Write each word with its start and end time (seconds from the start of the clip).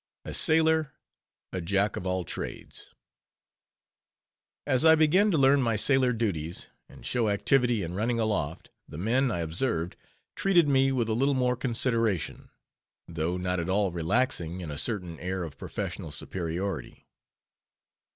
A 0.25 0.33
SAILOR 0.33 0.93
A 1.53 1.61
JACK 1.61 1.95
OF 1.95 2.07
ALL 2.07 2.25
TRADES 2.25 2.95
As 4.65 4.83
I 4.83 4.95
began 4.95 5.29
to 5.29 5.37
learn 5.37 5.61
my 5.61 5.75
sailor 5.75 6.11
duties, 6.11 6.65
and 6.89 7.05
show 7.05 7.29
activity 7.29 7.83
in 7.83 7.93
running 7.93 8.19
aloft, 8.19 8.71
the 8.89 8.97
men, 8.97 9.29
I 9.29 9.41
observed, 9.41 9.95
treated 10.35 10.67
me 10.67 10.91
with 10.91 11.07
a 11.07 11.13
little 11.13 11.35
more 11.35 11.55
consideration, 11.55 12.49
though 13.07 13.37
not 13.37 13.59
at 13.59 13.69
all 13.69 13.91
relaxing 13.91 14.59
in 14.59 14.71
a 14.71 14.77
certain 14.79 15.19
air 15.19 15.43
of 15.43 15.59
professional 15.59 16.09
superiority. 16.09 17.05